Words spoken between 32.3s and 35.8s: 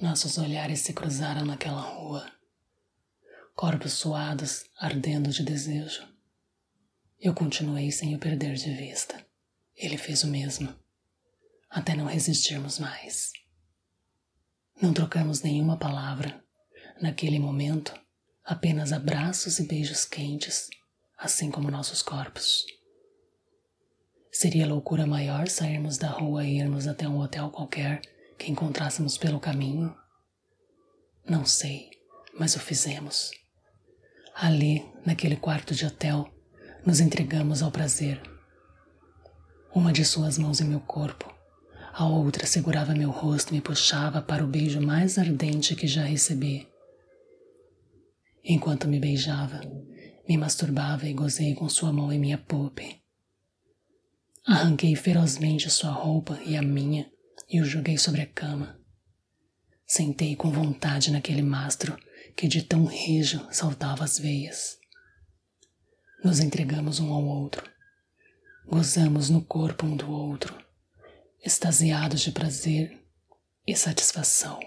mas o fizemos. Ali, naquele quarto